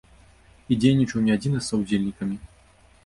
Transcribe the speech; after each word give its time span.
І 0.75 0.77
дзейнічаў 0.81 1.23
не 1.27 1.31
адзін, 1.37 1.53
а 1.59 1.61
з 1.67 1.67
саўдзельнікамі. 1.69 2.35